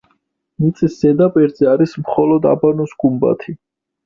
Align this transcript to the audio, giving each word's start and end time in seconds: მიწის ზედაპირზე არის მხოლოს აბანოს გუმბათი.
მიწის 0.61 0.95
ზედაპირზე 1.01 1.69
არის 1.75 1.93
მხოლოს 2.05 2.49
აბანოს 2.55 2.97
გუმბათი. 3.05 3.57